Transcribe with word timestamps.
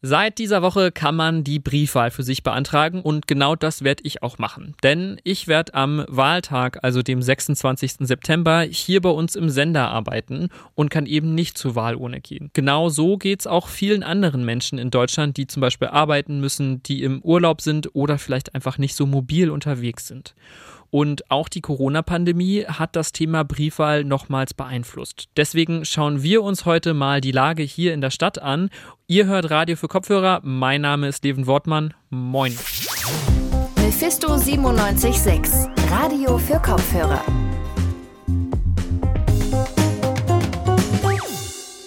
Seit 0.00 0.38
dieser 0.38 0.62
Woche 0.62 0.92
kann 0.92 1.16
man 1.16 1.42
die 1.42 1.58
Briefwahl 1.58 2.12
für 2.12 2.22
sich 2.22 2.44
beantragen 2.44 3.02
und 3.02 3.26
genau 3.26 3.56
das 3.56 3.82
werde 3.82 4.04
ich 4.04 4.22
auch 4.22 4.38
machen. 4.38 4.76
Denn 4.84 5.20
ich 5.24 5.48
werde 5.48 5.74
am 5.74 6.04
Wahltag, 6.06 6.84
also 6.84 7.02
dem 7.02 7.20
26. 7.20 8.06
September, 8.06 8.60
hier 8.60 9.00
bei 9.02 9.08
uns 9.08 9.34
im 9.34 9.50
Sender 9.50 9.88
arbeiten 9.88 10.50
und 10.76 10.88
kann 10.88 11.06
eben 11.06 11.34
nicht 11.34 11.58
zur 11.58 11.74
Wahlurne 11.74 12.20
gehen. 12.20 12.50
Genau 12.52 12.90
so 12.90 13.18
geht 13.18 13.40
es 13.40 13.48
auch 13.48 13.66
vielen 13.66 14.04
anderen 14.04 14.44
Menschen 14.44 14.78
in 14.78 14.90
Deutschland, 14.90 15.36
die 15.36 15.48
zum 15.48 15.62
Beispiel 15.62 15.88
arbeiten 15.88 16.38
müssen, 16.38 16.80
die 16.84 17.02
im 17.02 17.20
Urlaub 17.22 17.60
sind 17.60 17.92
oder 17.96 18.18
vielleicht 18.18 18.54
einfach 18.54 18.78
nicht 18.78 18.94
so 18.94 19.04
mobil 19.04 19.50
unterwegs 19.50 20.06
sind. 20.06 20.36
Und 20.90 21.30
auch 21.30 21.48
die 21.48 21.60
Corona-Pandemie 21.60 22.64
hat 22.66 22.96
das 22.96 23.12
Thema 23.12 23.44
Briefwahl 23.44 24.04
nochmals 24.04 24.54
beeinflusst. 24.54 25.28
Deswegen 25.36 25.84
schauen 25.84 26.22
wir 26.22 26.42
uns 26.42 26.64
heute 26.64 26.94
mal 26.94 27.20
die 27.20 27.32
Lage 27.32 27.62
hier 27.62 27.94
in 27.94 28.00
der 28.00 28.10
Stadt 28.10 28.40
an. 28.40 28.70
Ihr 29.06 29.26
hört 29.26 29.50
Radio 29.50 29.76
für 29.76 29.88
Kopfhörer. 29.88 30.40
Mein 30.42 30.82
Name 30.82 31.08
ist 31.08 31.24
Leven 31.24 31.46
Wortmann. 31.46 31.94
Moin. 32.10 32.56
Mephisto 33.76 34.28
976, 34.28 35.68
Radio 35.90 36.38
für 36.38 36.60
Kopfhörer. 36.60 37.47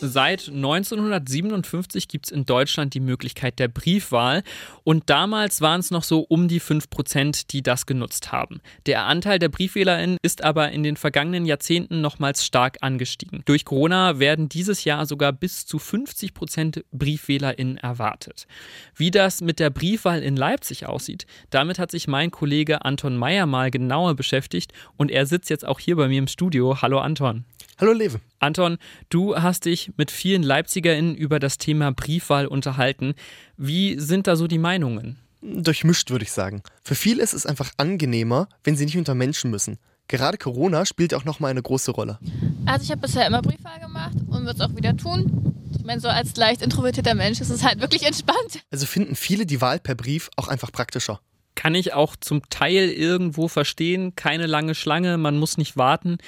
Seit 0.04 0.50
1957 0.50 2.08
gibt 2.08 2.26
es 2.26 2.32
in 2.32 2.48
Deutschland 2.48 2.96
die 2.96 3.00
Möglichkeit 3.00 3.60
der 3.60 3.68
Briefwahl 3.68 4.42
und 4.84 5.12
damals 5.12 5.62
waren 5.62 5.80
es 5.80 5.92
noch 5.92 6.02
so 6.02 6.22
um 6.22 6.48
die 6.48 6.60
5 6.60 6.90
Prozent, 6.90 7.54
die 7.54 7.62
das 7.62 7.86
genutzt 7.86 8.32
haben. 8.32 8.62
Der 8.88 9.04
Anteil 9.04 9.38
der 9.38 9.50
BriefwählerInnen 9.50 10.18
ist 10.24 10.44
aber 10.44 10.72
in 10.72 10.82
den 10.82 10.98
vergangenen 10.98 11.46
Jahrzehnten 11.46 12.02
nochmals 12.02 12.44
stark 12.44 12.80
angestiegen. 12.82 13.44
Durch 13.46 13.64
Corona 13.64 14.18
werden 14.18 14.50
dieses 14.50 14.86
Jahr 14.86 15.06
sogar 15.06 15.34
bis 15.34 15.68
zu 15.68 15.78
50 15.78 16.34
Prozent 16.34 16.84
BriefwählerInnen 16.92 17.78
erwartet. 17.78 18.48
Wie 18.96 19.12
das 19.12 19.42
mit 19.42 19.60
der 19.60 19.70
Briefwahl 19.70 20.24
in 20.24 20.36
Leipzig 20.36 20.88
aussieht, 20.88 21.28
damit 21.52 21.78
hat 21.78 21.92
sich 21.92 22.08
mein 22.08 22.32
Kollege 22.32 22.84
Anton 22.86 23.18
Meyer 23.18 23.46
mal 23.46 23.70
genauer 23.70 24.16
beschäftigt 24.16 24.74
und 24.98 25.12
er 25.12 25.28
sitzt 25.28 25.52
jetzt 25.52 25.68
auch 25.68 25.80
hier 25.80 25.96
bei 25.96 26.08
mir 26.08 26.18
im 26.18 26.28
Studio. 26.28 26.82
Hallo 26.82 26.98
Anton. 26.98 27.46
Hallo 27.82 27.94
Lewe. 27.94 28.22
Anton, 28.38 28.78
du 29.10 29.36
hast 29.36 29.66
dich 29.66 29.92
mit 29.98 30.12
vielen 30.12 30.44
LeipzigerInnen 30.44 31.16
über 31.16 31.40
das 31.40 31.58
Thema 31.58 31.92
Briefwahl 31.92 32.46
unterhalten. 32.46 33.16
Wie 33.58 34.00
sind 34.00 34.28
da 34.28 34.36
so 34.36 34.46
die 34.46 34.60
Meinungen? 34.60 35.18
Durchmischt, 35.42 36.12
würde 36.12 36.24
ich 36.24 36.32
sagen. 36.32 36.62
Für 36.84 36.94
viele 36.94 37.24
ist 37.24 37.34
es 37.34 37.48
einfach 37.48 37.72
angenehmer, 37.78 38.48
wenn 38.64 38.76
sie 38.76 38.86
nicht 38.86 39.00
unter 39.00 39.16
Menschen 39.16 39.50
müssen. 39.50 39.80
Gerade 40.08 40.38
Corona 40.38 40.86
spielt 40.86 41.16
auch 41.16 41.26
nochmal 41.26 41.50
eine 41.50 41.64
große 41.64 41.90
Rolle. 41.90 42.20
Also 42.68 42.84
ich 42.84 42.92
habe 42.92 43.02
bisher 43.02 43.26
immer 43.26 43.42
Briefwahl 43.42 43.80
gemacht 43.80 44.14
und 44.28 44.46
würde 44.46 44.52
es 44.52 44.62
auch 44.62 44.76
wieder 44.76 44.96
tun. 44.96 45.56
Ich 45.76 45.84
meine, 45.84 46.02
so 46.02 46.08
als 46.08 46.36
leicht 46.36 46.62
introvertierter 46.62 47.16
Mensch 47.16 47.42
ist 47.42 47.50
es 47.50 47.64
halt 47.64 47.82
wirklich 47.82 48.04
entspannt. 48.04 48.60
Also 48.70 48.86
finden 48.86 49.16
viele 49.16 49.48
die 49.48 49.60
Wahl 49.60 49.80
per 49.80 49.96
Brief 49.96 50.30
auch 50.36 50.50
einfach 50.50 50.72
praktischer. 50.72 51.20
Kann 51.56 51.74
ich 51.74 51.94
auch 51.94 52.16
zum 52.16 52.48
Teil 52.50 52.90
irgendwo 52.90 53.48
verstehen. 53.48 54.16
Keine 54.16 54.46
lange 54.46 54.76
Schlange, 54.76 55.18
man 55.18 55.40
muss 55.40 55.58
nicht 55.58 55.78
warten. 55.78 56.20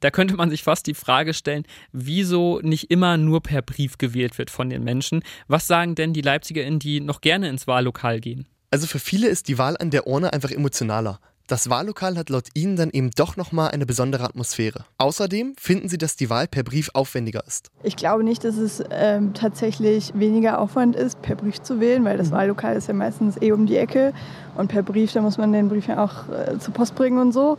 Da 0.00 0.10
könnte 0.10 0.36
man 0.36 0.50
sich 0.50 0.62
fast 0.62 0.86
die 0.86 0.94
Frage 0.94 1.34
stellen, 1.34 1.64
wieso 1.92 2.60
nicht 2.62 2.90
immer 2.90 3.16
nur 3.16 3.42
per 3.42 3.62
Brief 3.62 3.98
gewählt 3.98 4.38
wird 4.38 4.50
von 4.50 4.70
den 4.70 4.84
Menschen. 4.84 5.22
Was 5.48 5.66
sagen 5.66 5.94
denn 5.94 6.12
die 6.12 6.22
LeipzigerInnen, 6.22 6.78
die 6.78 7.00
noch 7.00 7.20
gerne 7.20 7.48
ins 7.48 7.66
Wahllokal 7.66 8.20
gehen? 8.20 8.46
Also 8.70 8.86
für 8.86 8.98
viele 8.98 9.28
ist 9.28 9.48
die 9.48 9.58
Wahl 9.58 9.76
an 9.78 9.90
der 9.90 10.06
Urne 10.06 10.32
einfach 10.32 10.50
emotionaler. 10.50 11.20
Das 11.48 11.70
Wahllokal 11.70 12.18
hat 12.18 12.28
laut 12.28 12.48
ihnen 12.52 12.76
dann 12.76 12.90
eben 12.90 13.10
doch 13.16 13.38
nochmal 13.38 13.70
eine 13.70 13.86
besondere 13.86 14.24
Atmosphäre. 14.24 14.84
Außerdem 14.98 15.54
finden 15.58 15.88
sie, 15.88 15.96
dass 15.96 16.14
die 16.14 16.28
Wahl 16.28 16.46
per 16.46 16.62
Brief 16.62 16.90
aufwendiger 16.92 17.42
ist. 17.46 17.70
Ich 17.82 17.96
glaube 17.96 18.22
nicht, 18.22 18.44
dass 18.44 18.58
es 18.58 18.84
ähm, 18.90 19.32
tatsächlich 19.32 20.12
weniger 20.14 20.58
Aufwand 20.58 20.94
ist, 20.94 21.22
per 21.22 21.36
Brief 21.36 21.62
zu 21.62 21.80
wählen, 21.80 22.04
weil 22.04 22.18
das 22.18 22.28
mhm. 22.28 22.34
Wahllokal 22.34 22.76
ist 22.76 22.88
ja 22.88 22.92
meistens 22.92 23.40
eh 23.40 23.52
um 23.52 23.64
die 23.64 23.78
Ecke 23.78 24.12
und 24.56 24.68
per 24.68 24.82
Brief, 24.82 25.10
da 25.14 25.22
muss 25.22 25.38
man 25.38 25.50
den 25.54 25.70
Brief 25.70 25.86
ja 25.88 26.04
auch 26.04 26.28
äh, 26.28 26.58
zur 26.58 26.74
Post 26.74 26.94
bringen 26.94 27.18
und 27.18 27.32
so. 27.32 27.56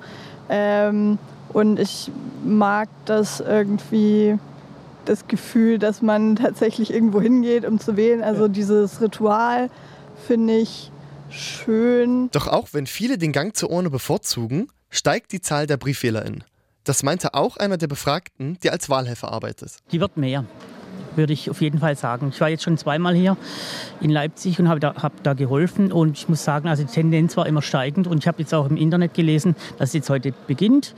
Ähm, 0.49 1.17
und 1.53 1.79
ich 1.79 2.11
mag 2.43 2.89
das 3.05 3.39
irgendwie, 3.39 4.37
das 5.05 5.27
Gefühl, 5.27 5.79
dass 5.79 6.01
man 6.01 6.35
tatsächlich 6.37 6.93
irgendwo 6.93 7.21
hingeht, 7.21 7.65
um 7.65 7.79
zu 7.79 7.97
wählen. 7.97 8.21
Also 8.23 8.43
ja. 8.43 8.47
dieses 8.47 9.01
Ritual 9.01 9.69
finde 10.27 10.57
ich 10.57 10.91
schön. 11.29 12.29
Doch 12.31 12.47
auch 12.47 12.69
wenn 12.71 12.87
viele 12.87 13.17
den 13.17 13.31
Gang 13.31 13.55
zur 13.55 13.71
Urne 13.71 13.89
bevorzugen, 13.89 14.67
steigt 14.89 15.31
die 15.31 15.41
Zahl 15.41 15.67
der 15.67 15.77
BriefwählerInnen. 15.77 16.43
Das 16.83 17.03
meinte 17.03 17.33
auch 17.33 17.57
einer 17.57 17.77
der 17.77 17.87
Befragten, 17.87 18.57
der 18.63 18.71
als 18.71 18.89
Wahlhelfer 18.89 19.31
arbeitet. 19.31 19.77
Die 19.91 19.99
wird 19.99 20.17
mehr 20.17 20.45
würde 21.15 21.33
ich 21.33 21.49
auf 21.49 21.61
jeden 21.61 21.79
Fall 21.79 21.95
sagen. 21.95 22.29
Ich 22.33 22.41
war 22.41 22.49
jetzt 22.49 22.63
schon 22.63 22.77
zweimal 22.77 23.13
hier 23.13 23.37
in 24.01 24.09
Leipzig 24.09 24.59
und 24.59 24.69
habe 24.69 24.79
da, 24.79 24.95
hab 24.95 25.21
da 25.23 25.33
geholfen. 25.33 25.91
Und 25.91 26.17
ich 26.17 26.29
muss 26.29 26.43
sagen, 26.43 26.67
also 26.67 26.83
die 26.83 26.91
Tendenz 26.91 27.37
war 27.37 27.45
immer 27.45 27.61
steigend. 27.61 28.07
Und 28.07 28.19
ich 28.19 28.27
habe 28.27 28.39
jetzt 28.41 28.53
auch 28.53 28.69
im 28.69 28.77
Internet 28.77 29.13
gelesen, 29.13 29.55
dass 29.77 29.89
es 29.89 29.93
jetzt 29.93 30.09
heute 30.09 30.33
beginnt. 30.47 30.95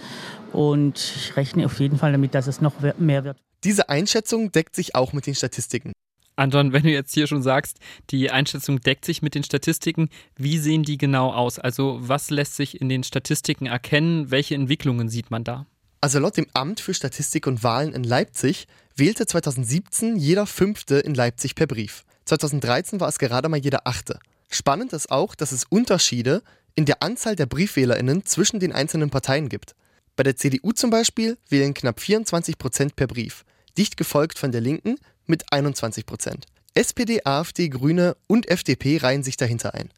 Und 0.53 0.97
ich 0.97 1.35
rechne 1.37 1.65
auf 1.65 1.79
jeden 1.79 1.97
Fall 1.97 2.11
damit, 2.11 2.35
dass 2.35 2.47
es 2.47 2.61
noch 2.61 2.73
mehr 2.97 3.23
wird. 3.23 3.37
Diese 3.63 3.89
Einschätzung 3.89 4.51
deckt 4.51 4.75
sich 4.75 4.95
auch 4.95 5.13
mit 5.13 5.27
den 5.27 5.35
Statistiken. 5.35 5.93
Anton, 6.35 6.73
wenn 6.73 6.83
du 6.83 6.89
jetzt 6.89 7.13
hier 7.13 7.27
schon 7.27 7.43
sagst, 7.43 7.77
die 8.09 8.31
Einschätzung 8.31 8.81
deckt 8.81 9.05
sich 9.05 9.21
mit 9.21 9.35
den 9.35 9.43
Statistiken, 9.43 10.09
wie 10.35 10.57
sehen 10.57 10.83
die 10.83 10.97
genau 10.97 11.31
aus? 11.31 11.59
Also 11.59 11.99
was 12.01 12.29
lässt 12.29 12.55
sich 12.55 12.81
in 12.81 12.89
den 12.89 13.03
Statistiken 13.03 13.67
erkennen? 13.67 14.31
Welche 14.31 14.55
Entwicklungen 14.55 15.09
sieht 15.09 15.29
man 15.29 15.43
da? 15.43 15.67
Also 15.99 16.17
laut 16.17 16.37
dem 16.37 16.47
Amt 16.53 16.79
für 16.79 16.95
Statistik 16.95 17.45
und 17.45 17.63
Wahlen 17.63 17.93
in 17.93 18.03
Leipzig 18.03 18.67
wählte 18.95 19.27
2017 19.27 20.17
jeder 20.17 20.47
Fünfte 20.47 20.95
in 20.95 21.13
Leipzig 21.13 21.53
per 21.53 21.67
Brief. 21.67 22.03
2013 22.25 22.99
war 22.99 23.09
es 23.09 23.19
gerade 23.19 23.49
mal 23.49 23.59
jeder 23.59 23.85
Achte. 23.85 24.19
Spannend 24.49 24.93
ist 24.93 25.11
auch, 25.11 25.35
dass 25.35 25.51
es 25.51 25.65
Unterschiede 25.65 26.41
in 26.73 26.85
der 26.85 27.03
Anzahl 27.03 27.35
der 27.35 27.45
BriefwählerInnen 27.45 28.25
zwischen 28.25 28.59
den 28.59 28.71
einzelnen 28.71 29.09
Parteien 29.09 29.47
gibt. 29.47 29.75
Bei 30.21 30.23
der 30.23 30.35
CDU 30.35 30.71
zum 30.71 30.91
Beispiel 30.91 31.39
wählen 31.49 31.73
knapp 31.73 31.99
24 31.99 32.59
Prozent 32.59 32.95
per 32.95 33.07
Brief, 33.07 33.43
dicht 33.75 33.97
gefolgt 33.97 34.37
von 34.37 34.51
der 34.51 34.61
Linken 34.61 34.97
mit 35.25 35.51
21 35.51 36.05
Prozent. 36.05 36.45
SPD, 36.75 37.21
AfD, 37.25 37.69
Grüne 37.69 38.15
und 38.27 38.47
FDP 38.47 38.97
reihen 38.97 39.23
sich 39.23 39.35
dahinter 39.35 39.73
ein. 39.73 39.89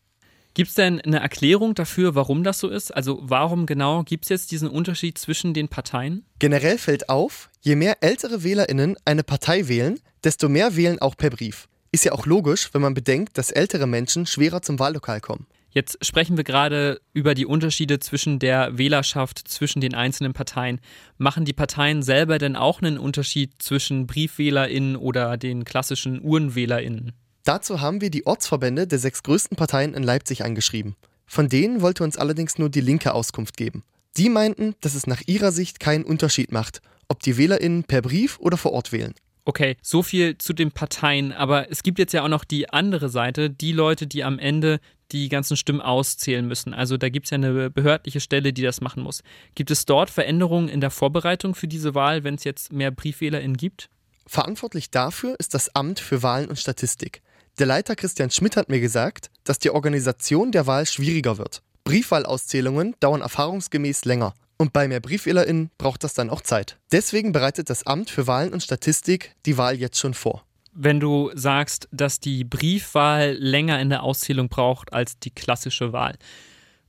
Gibt 0.54 0.70
es 0.70 0.76
denn 0.76 1.02
eine 1.02 1.20
Erklärung 1.20 1.76
dafür, 1.76 2.16
warum 2.16 2.46
das 2.46 2.60
so 2.60 2.70
ist? 2.70 2.92
Also 2.92 3.20
warum 3.22 3.66
genau 3.66 4.04
gibt 4.04 4.24
es 4.24 4.30
jetzt 4.30 4.52
diesen 4.52 4.70
Unterschied 4.70 5.18
zwischen 5.18 5.54
den 5.54 5.68
Parteien? 5.68 6.26
Generell 6.40 6.78
fällt 6.78 7.10
auf, 7.10 7.50
je 7.60 7.76
mehr 7.76 7.98
ältere 8.00 8.44
Wählerinnen 8.44 8.96
eine 9.04 9.24
Partei 9.24 9.68
wählen, 9.68 10.00
desto 10.24 10.48
mehr 10.48 10.78
wählen 10.78 11.00
auch 11.02 11.18
per 11.18 11.32
Brief. 11.32 11.68
Ist 11.92 12.06
ja 12.06 12.14
auch 12.14 12.26
logisch, 12.26 12.74
wenn 12.74 12.82
man 12.82 12.94
bedenkt, 12.94 13.38
dass 13.38 13.52
ältere 13.52 13.88
Menschen 13.88 14.26
schwerer 14.26 14.62
zum 14.62 14.80
Wahllokal 14.80 15.20
kommen. 15.20 15.48
Jetzt 15.74 16.06
sprechen 16.06 16.38
wir 16.38 16.44
gerade 16.44 17.02
über 17.14 17.34
die 17.34 17.48
Unterschiede 17.48 18.00
zwischen 18.00 18.38
der 18.38 18.78
Wählerschaft, 18.78 19.40
zwischen 19.48 19.82
den 19.82 19.96
einzelnen 19.96 20.34
Parteien. 20.34 20.80
Machen 21.18 21.46
die 21.46 21.54
Parteien 21.54 22.04
selber 22.04 22.38
denn 22.38 22.56
auch 22.56 22.82
einen 22.82 23.00
Unterschied 23.00 23.54
zwischen 23.58 24.06
BriefwählerInnen 24.06 24.96
oder 24.96 25.36
den 25.36 25.66
klassischen 25.66 26.24
UhrenwählerInnen? 26.24 27.14
Dazu 27.44 27.82
haben 27.82 28.02
wir 28.02 28.12
die 28.12 28.28
Ortsverbände 28.28 28.86
der 28.86 29.00
sechs 29.00 29.24
größten 29.24 29.58
Parteien 29.58 29.96
in 29.96 30.04
Leipzig 30.04 30.46
angeschrieben. 30.46 30.96
Von 31.26 31.50
denen 31.50 31.82
wollte 31.82 32.04
uns 32.04 32.18
allerdings 32.18 32.60
nur 32.60 32.70
die 32.70 32.82
Linke 32.82 33.14
Auskunft 33.16 33.58
geben. 33.58 33.84
Die 34.16 34.30
meinten, 34.30 34.76
dass 34.82 34.94
es 34.94 35.08
nach 35.08 35.24
ihrer 35.26 35.52
Sicht 35.52 35.80
keinen 35.80 36.04
Unterschied 36.04 36.52
macht, 36.52 36.82
ob 37.08 37.22
die 37.22 37.36
WählerInnen 37.36 37.84
per 37.86 38.04
Brief 38.04 38.38
oder 38.40 38.58
vor 38.58 38.74
Ort 38.74 38.92
wählen. 38.92 39.16
Okay, 39.46 39.76
so 39.82 40.04
viel 40.04 40.38
zu 40.38 40.54
den 40.54 40.72
Parteien, 40.72 41.34
aber 41.34 41.70
es 41.70 41.84
gibt 41.84 42.00
jetzt 42.00 42.14
ja 42.14 42.24
auch 42.24 42.30
noch 42.30 42.46
die 42.46 42.70
andere 42.70 43.10
Seite, 43.10 43.50
die 43.50 43.74
Leute, 43.74 44.08
die 44.08 44.24
am 44.24 44.40
Ende 44.40 44.80
die 45.14 45.30
ganzen 45.30 45.56
Stimmen 45.56 45.82
auszählen 45.82 46.46
müssen. 46.48 46.74
Also 46.74 46.98
da 46.98 47.10
gibt 47.10 47.28
es 47.28 47.30
ja 47.30 47.36
eine 47.36 47.70
behördliche 47.70 48.20
Stelle, 48.20 48.52
die 48.52 48.64
das 48.64 48.82
machen 48.82 49.04
muss. 49.04 49.24
Gibt 49.56 49.72
es 49.72 49.86
dort 49.86 50.10
Veränderungen 50.10 50.68
in 50.68 50.82
der 50.82 50.90
Vorbereitung 50.90 51.56
für 51.56 51.68
diese 51.68 51.96
Wahl, 51.96 52.24
wenn 52.24 52.36
es 52.36 52.44
jetzt 52.44 52.74
mehr 52.74 52.92
BriefwählerInnen 52.92 53.56
gibt? 53.56 53.90
Verantwortlich 54.26 54.90
dafür 54.90 55.36
ist 55.40 55.54
das 55.54 55.76
Amt 55.76 56.00
für 56.00 56.24
Wahlen 56.24 56.50
und 56.50 56.58
Statistik. 56.58 57.22
Der 57.60 57.68
Leiter 57.68 57.96
Christian 57.96 58.32
Schmidt 58.32 58.58
hat 58.58 58.70
mir 58.70 58.80
gesagt, 58.80 59.30
dass 59.44 59.60
die 59.60 59.70
Organisation 59.70 60.52
der 60.52 60.66
Wahl 60.66 60.88
schwieriger 60.88 61.38
wird. 61.38 61.62
Briefwahlauszählungen 61.84 62.96
dauern 63.00 63.22
erfahrungsgemäß 63.22 64.06
länger. 64.06 64.34
Und 64.58 64.74
bei 64.74 64.88
mehr 64.88 65.02
BriefwählerInnen 65.02 65.70
braucht 65.78 66.04
das 66.04 66.14
dann 66.14 66.30
auch 66.30 66.42
Zeit. 66.42 66.78
Deswegen 66.92 67.32
bereitet 67.32 67.70
das 67.70 67.86
Amt 67.86 68.10
für 68.10 68.28
Wahlen 68.28 68.54
und 68.54 68.64
Statistik 68.64 69.36
die 69.46 69.58
Wahl 69.58 69.76
jetzt 69.76 70.00
schon 70.00 70.14
vor. 70.14 70.46
Wenn 70.76 71.00
du 71.00 71.32
sagst, 71.36 71.88
dass 71.92 72.20
die 72.20 72.44
Briefwahl 72.44 73.34
länger 73.40 73.80
in 73.80 73.90
der 73.90 74.04
Auszählung 74.04 74.50
braucht 74.50 74.92
als 74.92 75.20
die 75.20 75.30
klassische 75.30 75.94
Wahl, 75.94 76.16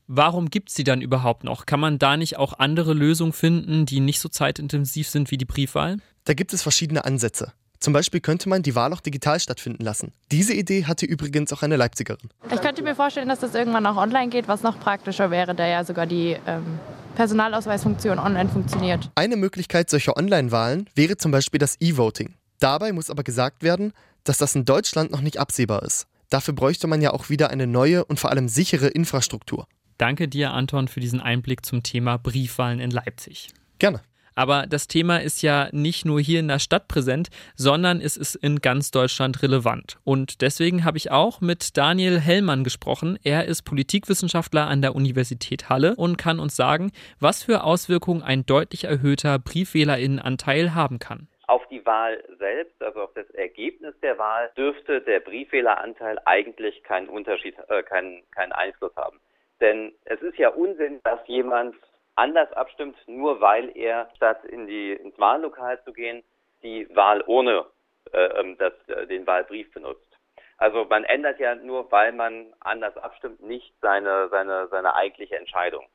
warum 0.07 0.51
gibt 0.51 0.71
es 0.71 0.75
sie 0.75 0.85
dann 0.85 1.03
überhaupt 1.03 1.45
noch? 1.45 1.67
Kann 1.67 1.81
man 1.81 1.99
da 1.99 2.17
nicht 2.17 2.37
auch 2.39 2.59
andere 2.59 2.95
Lösungen 2.95 3.33
finden, 3.33 3.87
die 3.87 4.01
nicht 4.01 4.21
so 4.21 4.29
zeitintensiv 4.29 5.09
sind 5.09 5.31
wie 5.31 5.37
die 5.37 5.45
Briefwahl? 5.45 5.99
Da 6.25 6.35
gibt 6.35 6.55
es 6.55 6.63
verschiedene 6.63 7.05
Ansätze. 7.05 7.53
Zum 7.79 7.93
Beispiel 7.93 8.21
könnte 8.21 8.49
man 8.49 8.63
die 8.63 8.75
Wahl 8.75 8.95
auch 8.95 9.03
digital 9.03 9.39
stattfinden 9.39 9.85
lassen. 9.85 10.13
Diese 10.33 10.55
Idee 10.55 10.87
hatte 10.87 11.05
übrigens 11.05 11.53
auch 11.53 11.63
eine 11.63 11.77
Leipzigerin. 11.77 12.31
Ich 12.51 12.63
könnte 12.63 12.83
mir 12.83 12.95
vorstellen, 12.95 13.29
dass 13.29 13.41
das 13.41 13.55
irgendwann 13.55 13.85
auch 13.85 13.99
online 13.99 14.31
geht, 14.31 14.49
was 14.49 14.63
noch 14.63 14.81
praktischer 14.81 15.31
wäre, 15.31 15.55
da 15.55 15.67
ja 15.67 15.85
sogar 15.85 16.07
die 16.07 16.35
ähm, 16.47 16.79
Personalausweisfunktion 17.15 18.19
online 18.19 18.49
funktioniert. 18.49 19.11
Eine 19.17 19.37
Möglichkeit 19.37 19.91
solcher 19.91 20.17
Online-Wahlen 20.17 20.89
wäre 20.95 21.19
zum 21.19 21.31
Beispiel 21.31 21.59
das 21.59 21.77
E-Voting. 21.79 22.35
Dabei 22.64 22.94
muss 22.94 23.11
aber 23.11 23.25
gesagt 23.25 23.62
werden, 23.62 23.93
dass 24.25 24.38
das 24.38 24.55
in 24.55 24.64
Deutschland 24.64 25.11
noch 25.11 25.20
nicht 25.20 25.38
absehbar 25.38 25.82
ist. 25.82 26.06
Dafür 26.31 26.55
bräuchte 26.55 26.87
man 26.87 27.02
ja 27.02 27.12
auch 27.12 27.28
wieder 27.28 27.50
eine 27.50 27.66
neue 27.66 28.06
und 28.06 28.19
vor 28.19 28.31
allem 28.31 28.49
sichere 28.49 28.88
Infrastruktur. 28.88 29.69
Danke 29.99 30.28
dir, 30.28 30.50
Anton, 30.52 30.88
für 30.88 31.00
diesen 31.00 31.20
Einblick 31.20 31.66
zum 31.66 31.82
Thema 31.82 32.16
Briefwahlen 32.16 32.81
in 32.81 32.90
Leipzig. 32.90 33.50
Gerne. 33.78 34.00
Aber 34.34 34.66
das 34.66 34.88
Thema 34.88 35.19
ist 35.19 35.43
ja 35.43 35.69
nicht 35.72 36.06
nur 36.06 36.22
hier 36.22 36.40
in 36.40 36.49
der 36.49 36.58
Stadt 36.58 36.88
präsent, 36.88 37.28
sondern 37.55 38.00
es 38.00 38.16
ist 38.16 38.34
in 38.34 38.62
ganz 38.62 38.90
Deutschland 38.90 39.43
relevant. 39.43 39.99
Und 40.02 40.40
deswegen 40.40 40.84
habe 40.84 40.96
ich 40.96 41.11
auch 41.11 41.43
mit 41.43 41.76
Daniel 41.76 42.19
Hellmann 42.19 42.64
gesprochen. 42.64 43.19
Er 43.25 43.44
ist 43.44 43.64
Politikwissenschaftler 43.66 44.66
an 44.69 44.81
der 44.81 44.94
Universität 44.94 45.69
Halle 45.69 45.96
und 45.96 46.16
kann 46.16 46.40
uns 46.40 46.56
sagen, 46.56 46.93
was 47.20 47.43
für 47.43 47.62
Auswirkungen 47.62 48.22
ein 48.22 48.46
deutlich 48.46 48.84
erhöhter 48.84 49.38
Briefwählerinnenanteil 49.38 50.75
haben 50.75 50.99
kann. 50.99 51.28
Die 51.75 51.85
Wahl 51.85 52.23
selbst, 52.38 52.81
also 52.81 53.03
auf 53.03 53.12
das 53.15 53.29
Ergebnis 53.31 53.99
der 53.99 54.17
Wahl, 54.17 54.49
dürfte 54.56 55.00
der 55.00 55.19
Briefwähleranteil 55.19 56.21
eigentlich 56.25 56.85
keinen 56.85 57.09
Unterschied, 57.09 57.56
äh, 57.69 57.82
keinen, 57.82 58.23
keinen 58.31 58.53
Einfluss 58.53 58.94
haben. 58.94 59.21
Denn 59.61 59.93
es 60.05 60.23
ist 60.23 60.38
ja 60.38 60.50
Unsinn, 60.50 61.00
dass 61.03 61.19
jemand 61.26 61.75
anders 62.15 62.53
abstimmt, 62.53 62.97
nur 63.09 63.41
weil 63.41 63.76
er 63.76 64.09
statt 64.15 64.44
in 64.44 64.69
die, 64.69 64.93
ins 64.93 65.19
Wahllokal 65.19 65.82
zu 65.82 65.93
gehen, 65.93 66.23
die 66.62 66.87
Wahl 66.94 67.25
ohne 67.26 67.67
äh, 68.12 68.26
ähm, 68.38 68.56
das, 68.59 68.73
äh, 68.87 69.09
den 69.09 69.26
Wahlbrief 69.26 69.73
benutzt. 69.73 70.17
Also 70.59 70.85
man 70.85 71.03
ändert 71.03 71.41
ja 71.41 71.56
nur, 71.56 71.91
weil 71.91 72.12
man 72.12 72.55
anders 72.61 72.97
abstimmt, 72.99 73.41
nicht 73.43 73.75
seine, 73.81 74.29
seine, 74.29 74.69
seine 74.69 74.94
eigentliche 74.94 75.37
Entscheidung. 75.37 75.88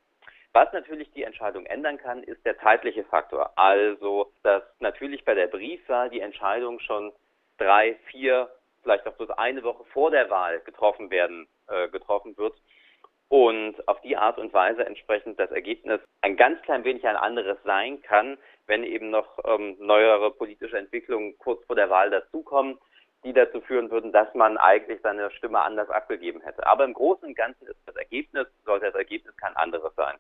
Was 0.54 0.72
natürlich 0.74 1.12
die 1.12 1.24
Entscheidung 1.24 1.66
ändern 1.68 1.98
kann, 1.98 2.24
ist 2.24 2.44
der 2.46 2.58
zeitliche 2.60 3.04
Faktor. 3.04 3.52
Also, 3.56 4.32
dass 4.44 4.64
natürlich 4.80 5.24
bei 5.24 5.36
der 5.36 5.48
Briefwahl 5.48 6.10
die 6.10 6.22
Entscheidung 6.22 6.80
schon 6.80 7.12
drei, 7.58 7.96
vier, 8.06 8.50
vielleicht 8.82 9.06
auch 9.06 9.14
bloß 9.14 9.30
eine 9.32 9.64
Woche 9.64 9.84
vor 9.94 10.10
der 10.10 10.30
Wahl 10.30 10.60
getroffen 10.62 11.12
werden, 11.12 11.48
äh, 11.68 11.88
getroffen 11.90 12.36
wird 12.38 12.56
und 13.30 13.88
auf 13.88 14.02
die 14.02 14.18
Art 14.18 14.40
und 14.40 14.52
Weise 14.54 14.86
entsprechend 14.86 15.40
das 15.40 15.52
Ergebnis 15.52 16.02
ein 16.22 16.36
ganz 16.36 16.62
klein 16.64 16.84
wenig 16.84 17.06
ein 17.08 17.16
anderes 17.16 17.58
sein 17.64 18.02
kann, 18.02 18.38
wenn 18.66 18.84
eben 18.84 19.12
noch 19.12 19.38
ähm, 19.46 19.78
neuere 19.80 20.32
politische 20.32 20.78
Entwicklungen 20.78 21.38
kurz 21.38 21.64
vor 21.66 21.76
der 21.76 21.92
Wahl 21.92 22.10
dazukommen, 22.10 22.80
die 23.24 23.34
dazu 23.34 23.62
führen 23.62 23.92
würden, 23.92 24.12
dass 24.12 24.34
man 24.34 24.58
eigentlich 24.58 25.00
seine 25.04 25.30
Stimme 25.32 25.60
anders 25.60 25.90
abgegeben 25.90 26.42
hätte. 26.42 26.66
Aber 26.66 26.86
im 26.86 26.94
Großen 26.94 27.28
und 27.28 27.36
Ganzen 27.36 27.68
ist 27.68 27.78
das 27.86 27.96
Ergebnis, 27.96 28.48
sollte 28.66 28.88
das 28.88 28.96
Ergebnis 28.96 29.36
kein 29.38 29.56
anderes 29.56 29.94
sein. 29.96 30.16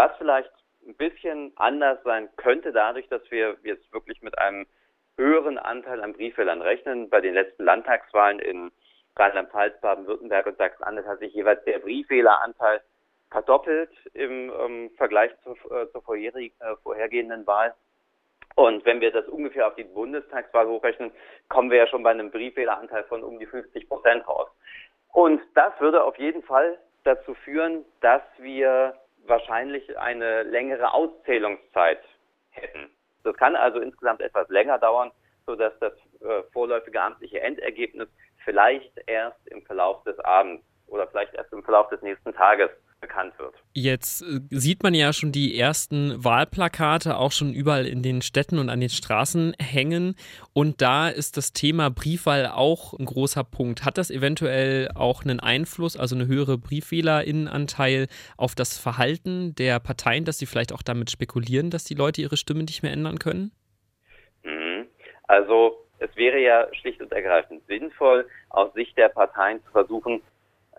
Was 0.00 0.16
vielleicht 0.16 0.50
ein 0.86 0.94
bisschen 0.94 1.52
anders 1.56 2.02
sein 2.04 2.30
könnte, 2.36 2.72
dadurch, 2.72 3.06
dass 3.08 3.20
wir 3.30 3.58
jetzt 3.64 3.92
wirklich 3.92 4.22
mit 4.22 4.38
einem 4.38 4.64
höheren 5.18 5.58
Anteil 5.58 6.02
an 6.02 6.14
Briefwählern 6.14 6.62
rechnen. 6.62 7.10
Bei 7.10 7.20
den 7.20 7.34
letzten 7.34 7.64
Landtagswahlen 7.64 8.38
in 8.38 8.72
Rheinland-Pfalz, 9.16 9.78
Baden-Württemberg 9.82 10.46
und 10.46 10.56
Sachsen-Anhalt 10.56 11.06
hat 11.06 11.18
sich 11.18 11.34
jeweils 11.34 11.62
der 11.64 11.80
Briefwähleranteil 11.80 12.80
verdoppelt 13.30 13.90
im 14.14 14.50
ähm, 14.58 14.90
Vergleich 14.96 15.32
zur, 15.44 15.56
äh, 15.70 15.92
zur 15.92 16.00
vorherig, 16.00 16.54
äh, 16.60 16.76
vorhergehenden 16.82 17.46
Wahl. 17.46 17.74
Und 18.54 18.82
wenn 18.86 19.02
wir 19.02 19.12
das 19.12 19.28
ungefähr 19.28 19.66
auf 19.66 19.74
die 19.74 19.84
Bundestagswahl 19.84 20.66
hochrechnen, 20.66 21.12
kommen 21.50 21.70
wir 21.70 21.76
ja 21.76 21.86
schon 21.88 22.02
bei 22.02 22.10
einem 22.12 22.30
Briefwähleranteil 22.30 23.04
von 23.04 23.22
um 23.22 23.38
die 23.38 23.44
50 23.44 23.86
Prozent 23.86 24.26
raus. 24.26 24.48
Und 25.12 25.42
das 25.54 25.78
würde 25.78 26.02
auf 26.02 26.16
jeden 26.16 26.42
Fall 26.42 26.78
dazu 27.04 27.34
führen, 27.34 27.84
dass 28.00 28.22
wir 28.38 28.94
wahrscheinlich 29.26 29.98
eine 29.98 30.42
längere 30.42 30.92
Auszählungszeit 30.92 32.00
hätten. 32.50 32.90
Das 33.22 33.36
kann 33.36 33.56
also 33.56 33.80
insgesamt 33.80 34.20
etwas 34.20 34.48
länger 34.48 34.78
dauern, 34.78 35.10
sodass 35.46 35.72
das 35.80 35.92
äh, 36.20 36.42
vorläufige 36.52 37.00
amtliche 37.00 37.40
Endergebnis 37.40 38.08
vielleicht 38.44 38.92
erst 39.06 39.46
im 39.48 39.62
Verlauf 39.62 40.02
des 40.04 40.18
Abends 40.20 40.64
oder 40.86 41.06
vielleicht 41.06 41.34
erst 41.34 41.52
im 41.52 41.62
Verlauf 41.62 41.88
des 41.88 42.02
nächsten 42.02 42.32
Tages 42.32 42.70
bekannt 43.00 43.38
wird. 43.38 43.54
Jetzt 43.72 44.22
äh, 44.22 44.40
sieht 44.50 44.82
man 44.82 44.94
ja 44.94 45.12
schon 45.12 45.32
die 45.32 45.58
ersten 45.58 46.22
Wahlplakate 46.22 47.16
auch 47.16 47.32
schon 47.32 47.52
überall 47.52 47.86
in 47.86 48.02
den 48.02 48.22
Städten 48.22 48.58
und 48.58 48.68
an 48.68 48.80
den 48.80 48.88
Straßen 48.88 49.54
hängen. 49.58 50.16
Und 50.52 50.82
da 50.82 51.08
ist 51.08 51.36
das 51.36 51.52
Thema 51.52 51.90
Briefwahl 51.90 52.46
auch 52.46 52.98
ein 52.98 53.06
großer 53.06 53.44
Punkt. 53.44 53.84
Hat 53.84 53.98
das 53.98 54.10
eventuell 54.10 54.90
auch 54.94 55.22
einen 55.24 55.40
Einfluss, 55.40 55.96
also 55.96 56.14
eine 56.14 56.26
höhere 56.26 56.58
Briefwählerinnenanteil 56.58 58.08
auf 58.36 58.54
das 58.54 58.78
Verhalten 58.78 59.54
der 59.54 59.80
Parteien, 59.80 60.24
dass 60.24 60.38
sie 60.38 60.46
vielleicht 60.46 60.72
auch 60.72 60.82
damit 60.82 61.10
spekulieren, 61.10 61.70
dass 61.70 61.84
die 61.84 61.94
Leute 61.94 62.22
ihre 62.22 62.36
Stimme 62.36 62.64
nicht 62.64 62.82
mehr 62.82 62.92
ändern 62.92 63.18
können? 63.18 63.52
Mhm. 64.42 64.86
Also 65.26 65.86
es 65.98 66.14
wäre 66.16 66.38
ja 66.38 66.66
schlicht 66.74 67.00
und 67.00 67.12
ergreifend 67.12 67.62
sinnvoll, 67.66 68.26
aus 68.48 68.72
Sicht 68.74 68.96
der 68.96 69.08
Parteien 69.10 69.62
zu 69.64 69.70
versuchen, 69.70 70.22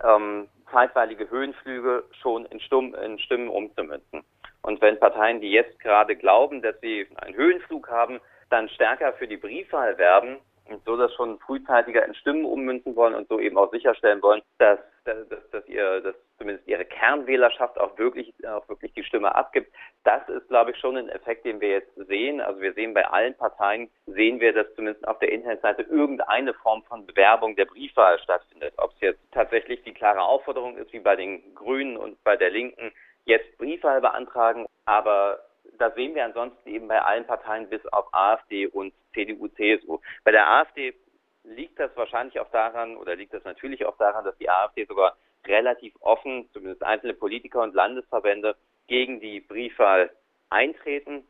ähm, 0.03 0.47
zeitweilige 0.71 1.29
Höhenflüge 1.29 2.03
schon 2.21 2.45
in, 2.45 2.59
Stumm, 2.59 2.95
in 2.95 3.19
Stimmen 3.19 3.49
umzumünzen. 3.49 4.23
Und 4.63 4.81
wenn 4.81 4.99
Parteien, 4.99 5.41
die 5.41 5.51
jetzt 5.51 5.79
gerade 5.79 6.15
glauben, 6.15 6.61
dass 6.61 6.79
sie 6.81 7.07
einen 7.15 7.35
Höhenflug 7.35 7.89
haben, 7.89 8.19
dann 8.49 8.69
stärker 8.69 9.13
für 9.13 9.27
die 9.27 9.37
Briefwahl 9.37 9.97
werben 9.97 10.37
und 10.65 10.83
so 10.85 10.95
das 10.97 11.13
schon 11.15 11.39
frühzeitiger 11.39 12.05
in 12.05 12.13
Stimmen 12.15 12.45
ummünzen 12.45 12.95
wollen 12.95 13.15
und 13.15 13.27
so 13.27 13.39
eben 13.39 13.57
auch 13.57 13.71
sicherstellen 13.71 14.21
wollen, 14.21 14.41
dass, 14.59 14.79
dass, 15.05 15.27
dass, 15.51 15.67
ihr, 15.67 16.01
dass 16.01 16.15
zumindest 16.41 16.67
ihre 16.67 16.85
Kernwählerschaft 16.85 17.79
auch 17.79 17.95
wirklich, 17.99 18.33
auch 18.47 18.67
wirklich 18.67 18.91
die 18.93 19.03
Stimme 19.03 19.35
abgibt. 19.35 19.71
Das 20.03 20.27
ist, 20.27 20.47
glaube 20.47 20.71
ich, 20.71 20.77
schon 20.77 20.97
ein 20.97 21.07
Effekt, 21.09 21.45
den 21.45 21.61
wir 21.61 21.69
jetzt 21.69 21.93
sehen. 22.07 22.41
Also 22.41 22.61
wir 22.61 22.73
sehen 22.73 22.95
bei 22.95 23.05
allen 23.05 23.35
Parteien, 23.35 23.91
sehen 24.07 24.39
wir, 24.39 24.51
dass 24.51 24.73
zumindest 24.73 25.07
auf 25.07 25.19
der 25.19 25.31
Internetseite 25.31 25.83
irgendeine 25.83 26.55
Form 26.55 26.81
von 26.83 27.05
Bewerbung 27.05 27.55
der 27.55 27.65
Briefwahl 27.65 28.17
stattfindet. 28.19 28.73
Ob 28.77 28.91
es 28.95 29.01
jetzt 29.01 29.21
tatsächlich 29.31 29.83
die 29.83 29.93
klare 29.93 30.23
Aufforderung 30.23 30.77
ist, 30.77 30.91
wie 30.93 30.99
bei 30.99 31.15
den 31.15 31.53
Grünen 31.53 31.95
und 31.95 32.21
bei 32.23 32.35
der 32.35 32.49
Linken, 32.49 32.91
jetzt 33.25 33.55
Briefwahl 33.59 34.01
beantragen, 34.01 34.65
aber 34.85 35.41
das 35.77 35.93
sehen 35.93 36.15
wir 36.15 36.25
ansonsten 36.25 36.67
eben 36.67 36.87
bei 36.87 36.99
allen 36.99 37.27
Parteien 37.27 37.69
bis 37.69 37.85
auf 37.93 38.11
AfD 38.13 38.65
und 38.65 38.93
CDU, 39.13 39.47
CSU. 39.49 39.99
Bei 40.23 40.31
der 40.31 40.47
AfD 40.47 40.95
liegt 41.43 41.79
das 41.79 41.95
wahrscheinlich 41.95 42.39
auch 42.39 42.49
daran 42.49 42.97
oder 42.97 43.15
liegt 43.15 43.33
das 43.33 43.43
natürlich 43.43 43.85
auch 43.85 43.97
daran, 43.97 44.25
dass 44.25 44.35
die 44.37 44.49
AfD 44.49 44.85
sogar 44.85 45.15
relativ 45.45 45.93
offen, 46.01 46.49
zumindest 46.53 46.83
einzelne 46.83 47.13
Politiker 47.13 47.61
und 47.61 47.73
Landesverbände, 47.73 48.55
gegen 48.87 49.19
die 49.19 49.39
Briefwahl 49.39 50.09
eintreten. 50.49 51.25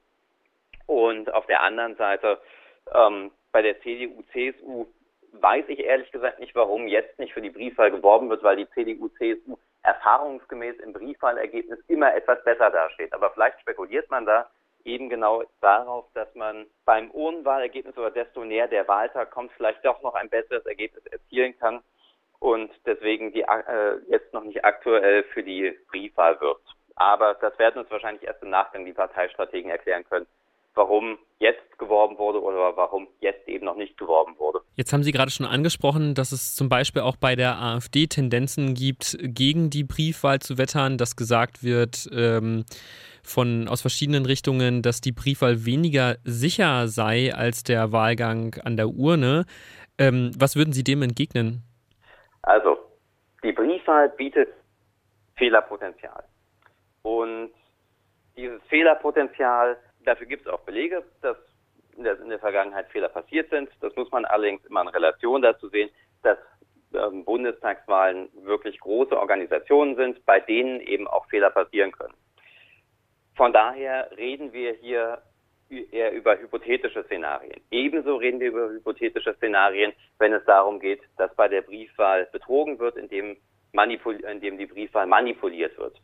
Und 0.88 1.34
auf 1.34 1.46
der 1.46 1.62
anderen 1.62 1.96
Seite 1.96 2.40
ähm, 2.94 3.32
bei 3.52 3.62
der 3.62 3.80
CDU, 3.82 4.24
CSU 4.32 4.88
weiß 5.34 5.66
ich 5.70 5.80
ehrlich 5.80 6.12
gesagt 6.12 6.40
nicht, 6.40 6.56
warum 6.56 6.88
jetzt 6.88 7.18
nicht 7.20 7.34
für 7.34 7.42
die 7.42 7.50
Briefwahl 7.50 7.92
geworben 7.92 8.30
wird, 8.30 8.44
weil 8.44 8.58
die 8.58 8.70
CDU, 8.72 9.08
CSU 9.10 9.58
erfahrungsgemäß 9.84 10.78
im 10.78 10.94
Briefwahlergebnis 10.94 11.80
immer 11.88 12.14
etwas 12.14 12.44
besser 12.44 12.70
dasteht. 12.70 13.14
Aber 13.14 13.32
vielleicht 13.32 13.60
spekuliert 13.62 14.10
man 14.10 14.26
da 14.26 14.50
eben 14.84 15.10
genau 15.10 15.44
darauf, 15.62 16.06
dass 16.14 16.34
man 16.36 16.66
beim 16.86 17.12
Urnenwahlergebnis 17.12 17.98
oder 17.98 18.12
desto 18.12 18.44
näher 18.44 18.68
der 18.68 18.88
Wahltag 18.88 19.32
kommt, 19.32 19.52
vielleicht 19.54 19.86
doch 19.86 20.02
noch 20.02 20.16
ein 20.16 20.30
besseres 20.30 20.66
Ergebnis 20.66 21.06
erzielen 21.06 21.58
kann 21.60 21.82
und 22.42 22.72
deswegen 22.88 23.32
die 23.32 23.42
äh, 23.44 23.98
jetzt 24.10 24.34
noch 24.34 24.44
nicht 24.44 24.66
aktuell 24.66 25.24
für 25.26 25.44
die 25.44 25.78
Briefwahl 25.92 26.42
wird. 26.42 26.58
Aber 26.96 27.36
das 27.36 27.58
werden 27.60 27.82
uns 27.82 27.92
wahrscheinlich 27.92 28.24
erst 28.24 28.42
im 28.42 28.50
Nachgang 28.50 28.84
die 28.84 28.94
Parteistrategen 28.94 29.70
erklären 29.70 30.04
können, 30.10 30.26
warum 30.74 31.20
jetzt 31.38 31.78
geworben 31.78 32.18
wurde 32.18 32.42
oder 32.42 32.76
warum 32.76 33.08
jetzt 33.20 33.48
eben 33.48 33.66
noch 33.66 33.76
nicht 33.76 33.96
geworben 33.96 34.38
wurde. 34.40 34.62
Jetzt 34.76 34.92
haben 34.92 35.04
Sie 35.04 35.12
gerade 35.12 35.30
schon 35.30 35.46
angesprochen, 35.46 36.16
dass 36.16 36.32
es 36.32 36.56
zum 36.56 36.68
Beispiel 36.68 37.04
auch 37.04 37.16
bei 37.16 37.36
der 37.36 37.62
AfD 37.62 38.08
Tendenzen 38.08 38.74
gibt, 38.74 39.18
gegen 39.22 39.70
die 39.70 39.84
Briefwahl 39.84 40.40
zu 40.40 40.58
wettern, 40.58 40.98
dass 40.98 41.16
gesagt 41.16 41.64
wird 41.64 42.10
ähm, 42.12 42.66
von 43.22 43.68
aus 43.68 43.82
verschiedenen 43.82 44.26
Richtungen, 44.26 44.82
dass 44.82 45.00
die 45.00 45.12
Briefwahl 45.12 45.66
weniger 45.66 46.18
sicher 46.24 46.88
sei 46.88 47.36
als 47.36 47.62
der 47.64 47.92
Wahlgang 47.92 48.56
an 48.64 48.78
der 48.78 48.90
Urne. 48.90 49.46
Ähm, 50.00 50.32
was 50.38 50.56
würden 50.56 50.74
Sie 50.74 50.84
dem 50.84 51.04
entgegnen? 51.04 51.64
Also, 52.44 52.78
die 53.44 53.52
Briefwahl 53.52 54.10
bietet 54.10 54.54
Fehlerpotenzial. 55.36 56.24
Und 57.04 57.52
dieses 58.36 58.62
Fehlerpotenzial, 58.64 59.78
dafür 60.06 60.28
gibt 60.28 60.46
es 60.46 60.52
auch 60.52 60.62
Belege, 60.62 61.04
dass 61.22 61.38
in 61.98 62.04
der, 62.04 62.20
in 62.20 62.30
der, 62.30 62.40
Vergangenheit 62.40 62.88
Fehler 62.90 63.10
passiert 63.10 63.50
sind. 63.50 63.70
Das 63.82 63.96
muss 63.96 64.12
man 64.12 64.26
allerdings 64.26 64.64
immer 64.66 64.82
in 64.82 64.88
Relation 64.88 65.42
dazu 65.42 65.68
sehen, 65.70 65.90
dass 66.24 66.38
ähm, 66.94 67.26
Bundestagswahlen 67.26 68.30
wirklich 68.44 68.80
große 68.80 69.18
Organisationen 69.18 69.96
sind, 69.96 70.26
bei 70.26 70.40
denen 70.40 70.80
eben 70.82 71.08
auch 71.08 71.26
Fehler 71.28 71.50
passieren 71.50 71.92
können. 71.92 72.14
Von 73.36 73.54
daher 73.54 74.10
reden 74.18 74.54
wir 74.54 74.74
hier 74.74 75.22
eher 75.72 76.12
über 76.12 76.38
hypothetische 76.38 77.04
Szenarien. 77.04 77.62
Ebenso 77.72 78.16
reden 78.16 78.40
wir 78.40 78.50
über 78.50 78.70
hypothetische 78.70 79.34
Szenarien, 79.36 79.94
wenn 80.20 80.34
es 80.34 80.44
darum 80.46 80.80
geht, 80.80 81.02
dass 81.18 81.34
bei 81.36 81.48
der 81.48 81.62
Briefwahl 81.62 82.28
betrogen 82.32 82.80
wird, 82.80 82.98
indem, 82.98 83.38
indem 84.30 84.58
die 84.58 84.66
Briefwahl 84.66 85.08
manipuliert 85.08 85.78
wird. 85.78 86.00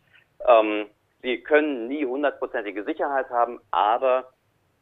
Ähm, 0.48 0.88
Sie 1.22 1.42
können 1.42 1.88
nie 1.88 2.06
hundertprozentige 2.06 2.84
Sicherheit 2.84 3.30
haben, 3.30 3.60
aber 3.72 4.32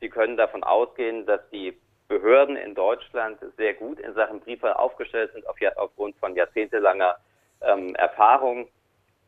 Sie 0.02 0.10
können 0.10 0.38
davon 0.38 0.64
ausgehen, 0.64 1.26
dass 1.26 1.40
die 1.50 1.78
Behörden 2.08 2.56
in 2.56 2.76
Deutschland 2.76 3.40
sehr 3.58 3.74
gut 3.74 4.00
in 4.00 4.14
Sachen 4.14 4.42
Briefwahl 4.42 4.74
aufgestellt 4.74 5.32
sind, 5.34 5.48
auf, 5.48 5.56
aufgrund 5.78 6.16
von 6.18 6.36
jahrzehntelanger 6.36 7.16
ähm, 7.62 7.96
Erfahrung. 7.96 8.68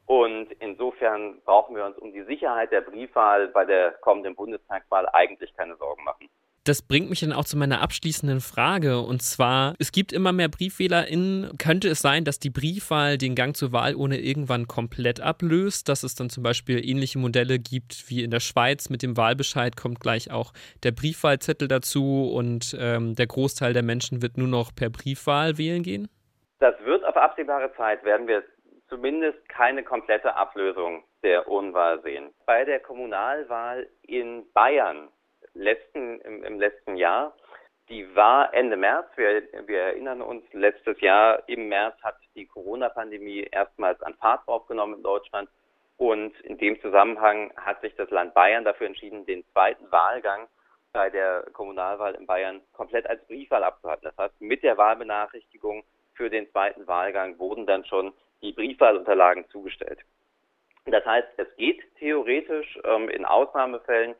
Und 0.08 0.48
insofern 0.60 1.42
brauchen 1.44 1.76
wir 1.76 1.86
uns 1.86 1.98
um 1.98 2.14
die 2.14 2.24
Sicherheit 2.24 2.72
der 2.72 2.82
Briefwahl 2.82 3.50
bei 3.50 3.66
der 3.66 3.92
kommenden 4.02 4.36
Bundestagswahl 4.36 5.08
eigentlich 5.12 5.54
keine 5.56 5.76
Sorgen 5.76 6.04
machen. 6.06 6.30
Das 6.64 6.82
bringt 6.82 7.10
mich 7.10 7.22
dann 7.22 7.32
auch 7.32 7.46
zu 7.46 7.58
meiner 7.58 7.82
abschließenden 7.82 8.42
Frage. 8.42 9.00
Und 9.00 9.22
zwar, 9.22 9.76
es 9.80 9.92
gibt 9.92 10.12
immer 10.12 10.34
mehr 10.34 10.48
BriefwählerInnen. 10.50 11.58
Könnte 11.58 11.90
es 11.90 12.00
sein, 12.00 12.26
dass 12.26 12.40
die 12.40 12.50
Briefwahl 12.50 13.18
den 13.18 13.36
Gang 13.36 13.56
zur 13.56 13.72
Wahl 13.72 13.96
ohne 13.96 14.20
irgendwann 14.20 14.68
komplett 14.68 15.22
ablöst? 15.22 15.88
Dass 15.88 16.04
es 16.04 16.16
dann 16.16 16.30
zum 16.30 16.44
Beispiel 16.44 16.84
ähnliche 16.86 17.20
Modelle 17.20 17.60
gibt 17.60 18.10
wie 18.10 18.24
in 18.24 18.32
der 18.32 18.42
Schweiz. 18.42 18.90
Mit 18.90 19.02
dem 19.02 19.16
Wahlbescheid 19.16 19.78
kommt 19.78 20.00
gleich 20.00 20.32
auch 20.32 20.52
der 20.84 20.92
Briefwahlzettel 20.92 21.70
dazu 21.70 22.30
und 22.34 22.76
ähm, 22.80 23.16
der 23.16 23.28
Großteil 23.28 23.74
der 23.74 23.84
Menschen 23.84 24.22
wird 24.22 24.38
nur 24.38 24.50
noch 24.50 24.76
per 24.76 24.90
Briefwahl 24.90 25.58
wählen 25.58 25.84
gehen? 25.84 26.10
Das 26.60 26.76
wird 26.84 27.06
auf 27.06 27.16
absehbare 27.16 27.72
Zeit, 27.78 28.04
werden 28.04 28.28
wir 28.28 28.44
zumindest 28.90 29.48
keine 29.50 29.84
komplette 29.84 30.36
Ablösung 30.36 31.04
der 31.24 31.48
Urnwahl 31.48 32.02
sehen. 32.02 32.34
Bei 32.46 32.66
der 32.66 32.80
Kommunalwahl 32.80 33.88
in 34.04 34.52
Bayern 34.54 35.10
letzten, 35.54 36.22
im, 36.22 36.44
im 36.44 36.60
letzten 36.60 36.96
Jahr. 36.96 37.34
Die 37.90 38.16
war 38.16 38.54
Ende 38.54 38.76
März. 38.76 39.08
Wir, 39.16 39.44
wir 39.66 39.80
erinnern 39.80 40.22
uns, 40.22 40.44
letztes 40.52 41.00
Jahr 41.00 41.48
im 41.48 41.70
März 41.70 41.96
hat 42.04 42.18
die 42.36 42.46
Corona-Pandemie 42.46 43.48
erstmals 43.52 44.02
an 44.02 44.14
Fahrt 44.16 44.48
aufgenommen 44.48 44.96
in 44.96 45.04
Deutschland. 45.04 45.50
Und 45.98 46.40
in 46.42 46.58
dem 46.58 46.80
Zusammenhang 46.82 47.52
hat 47.56 47.82
sich 47.82 47.96
das 47.96 48.10
Land 48.10 48.34
Bayern 48.34 48.66
dafür 48.66 48.88
entschieden, 48.88 49.26
den 49.26 49.44
zweiten 49.52 49.90
Wahlgang 49.92 50.48
bei 50.94 51.10
der 51.10 51.46
Kommunalwahl 51.54 52.14
in 52.16 52.28
Bayern 52.28 52.62
komplett 52.74 53.08
als 53.08 53.26
Briefwahl 53.28 53.64
abzuhalten. 53.64 54.04
Das 54.06 54.18
heißt, 54.18 54.42
mit 54.42 54.64
der 54.64 54.78
Wahlbenachrichtigung 54.78 55.84
für 56.14 56.30
den 56.30 56.50
zweiten 56.52 56.88
Wahlgang 56.88 57.40
wurden 57.40 57.66
dann 57.66 57.86
schon 57.86 58.14
die 58.42 58.52
Briefwahlunterlagen 58.52 59.48
zugestellt. 59.50 60.00
Das 60.86 61.06
heißt, 61.06 61.28
es 61.38 61.48
geht 61.58 61.82
theoretisch 61.98 62.80
ähm, 62.86 63.10
in 63.10 63.26
Ausnahmefällen 63.26 64.16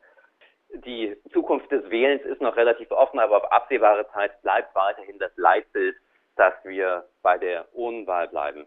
die 0.74 1.16
Zukunft 1.32 1.70
des 1.72 1.88
Wählens 1.90 2.22
ist 2.22 2.40
noch 2.40 2.56
relativ 2.56 2.90
offen, 2.90 3.18
aber 3.18 3.38
auf 3.38 3.52
absehbare 3.52 4.08
Zeit 4.12 4.40
bleibt 4.42 4.74
weiterhin 4.74 5.18
das 5.18 5.32
Leitbild, 5.36 5.96
dass 6.36 6.52
wir 6.64 7.08
bei 7.22 7.38
der 7.38 7.66
Urnenwahl 7.72 8.28
bleiben 8.28 8.66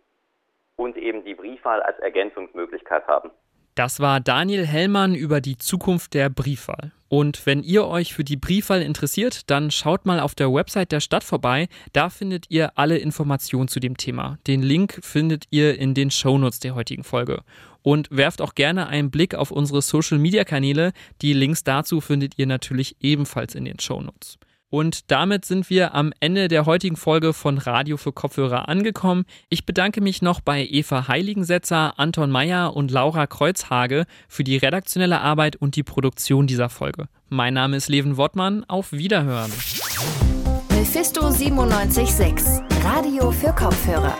und 0.75 0.97
eben 0.97 1.23
die 1.23 1.35
Briefwahl 1.35 1.81
als 1.81 1.99
Ergänzungsmöglichkeit 1.99 3.05
haben. 3.07 3.31
Das 3.75 3.99
war 3.99 4.19
Daniel 4.19 4.65
Hellmann 4.65 5.15
über 5.15 5.39
die 5.39 5.57
Zukunft 5.57 6.13
der 6.13 6.29
Briefwahl. 6.29 6.91
Und 7.07 7.45
wenn 7.45 7.63
ihr 7.63 7.87
euch 7.87 8.13
für 8.13 8.23
die 8.23 8.37
Briefwahl 8.37 8.81
interessiert, 8.81 9.49
dann 9.49 9.69
schaut 9.69 10.05
mal 10.05 10.19
auf 10.19 10.33
der 10.33 10.53
Website 10.53 10.91
der 10.91 11.01
Stadt 11.01 11.23
vorbei. 11.23 11.67
Da 11.91 12.09
findet 12.09 12.45
ihr 12.49 12.77
alle 12.77 12.97
Informationen 12.97 13.67
zu 13.67 13.79
dem 13.79 13.97
Thema. 13.97 14.37
Den 14.47 14.61
Link 14.61 14.99
findet 15.01 15.45
ihr 15.49 15.77
in 15.77 15.93
den 15.93 16.09
Shownotes 16.09 16.59
der 16.59 16.75
heutigen 16.75 17.03
Folge. 17.03 17.43
Und 17.81 18.07
werft 18.11 18.41
auch 18.41 18.55
gerne 18.55 18.87
einen 18.87 19.11
Blick 19.11 19.35
auf 19.35 19.51
unsere 19.51 19.81
Social 19.81 20.19
Media 20.19 20.43
Kanäle. 20.43 20.93
Die 21.21 21.33
Links 21.33 21.63
dazu 21.63 21.99
findet 21.99 22.37
ihr 22.37 22.47
natürlich 22.47 22.95
ebenfalls 23.01 23.55
in 23.55 23.65
den 23.65 23.79
Shownotes. 23.79 24.37
Und 24.71 25.11
damit 25.11 25.43
sind 25.43 25.69
wir 25.69 25.93
am 25.93 26.13
Ende 26.21 26.47
der 26.47 26.65
heutigen 26.65 26.95
Folge 26.95 27.33
von 27.33 27.57
Radio 27.57 27.97
für 27.97 28.13
Kopfhörer 28.13 28.69
angekommen. 28.69 29.25
Ich 29.49 29.65
bedanke 29.65 29.99
mich 29.99 30.21
noch 30.21 30.39
bei 30.39 30.65
Eva 30.65 31.09
Heiligensetzer, 31.09 31.99
Anton 31.99 32.31
Meyer 32.31 32.73
und 32.73 32.89
Laura 32.89 33.27
Kreuzhage 33.27 34.05
für 34.29 34.45
die 34.45 34.55
redaktionelle 34.55 35.19
Arbeit 35.19 35.57
und 35.57 35.75
die 35.75 35.83
Produktion 35.83 36.47
dieser 36.47 36.69
Folge. 36.69 37.07
Mein 37.27 37.53
Name 37.53 37.75
ist 37.75 37.89
Leven 37.89 38.15
Wortmann. 38.15 38.63
Auf 38.63 38.93
Wiederhören. 38.93 39.51
Mephisto 40.69 41.21
976, 41.21 42.63
Radio 42.81 43.29
für 43.31 43.53
Kopfhörer. 43.53 44.17